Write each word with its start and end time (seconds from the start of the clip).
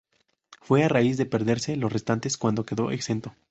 Fue 0.61 0.83
a 0.83 0.87
raíz 0.87 1.17
de 1.17 1.27
perderse 1.27 1.75
los 1.75 1.93
restantes 1.93 2.35
cuando 2.35 2.65
quedó 2.65 2.89
exento. 2.89 3.35